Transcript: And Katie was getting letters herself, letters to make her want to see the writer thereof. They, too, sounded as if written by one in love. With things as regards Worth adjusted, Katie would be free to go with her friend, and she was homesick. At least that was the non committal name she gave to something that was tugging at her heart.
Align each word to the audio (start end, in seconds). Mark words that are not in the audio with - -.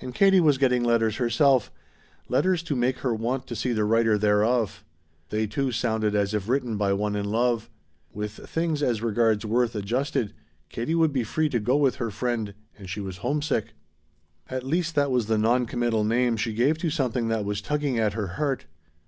And 0.00 0.12
Katie 0.12 0.40
was 0.40 0.58
getting 0.58 0.82
letters 0.82 1.18
herself, 1.18 1.70
letters 2.28 2.64
to 2.64 2.74
make 2.74 2.96
her 2.98 3.14
want 3.14 3.46
to 3.46 3.54
see 3.54 3.72
the 3.72 3.84
writer 3.84 4.18
thereof. 4.18 4.84
They, 5.28 5.46
too, 5.46 5.70
sounded 5.70 6.16
as 6.16 6.34
if 6.34 6.48
written 6.48 6.76
by 6.76 6.92
one 6.94 7.14
in 7.14 7.26
love. 7.26 7.70
With 8.12 8.32
things 8.32 8.82
as 8.82 9.02
regards 9.02 9.46
Worth 9.46 9.76
adjusted, 9.76 10.34
Katie 10.68 10.96
would 10.96 11.12
be 11.12 11.22
free 11.22 11.48
to 11.50 11.60
go 11.60 11.76
with 11.76 11.94
her 12.02 12.10
friend, 12.10 12.54
and 12.76 12.90
she 12.90 12.98
was 13.00 13.18
homesick. 13.18 13.74
At 14.50 14.64
least 14.66 14.96
that 14.96 15.12
was 15.12 15.26
the 15.26 15.38
non 15.38 15.66
committal 15.66 16.02
name 16.02 16.36
she 16.36 16.54
gave 16.54 16.76
to 16.78 16.90
something 16.90 17.28
that 17.28 17.44
was 17.44 17.62
tugging 17.62 18.00
at 18.00 18.14
her 18.14 18.26
heart. 18.38 18.64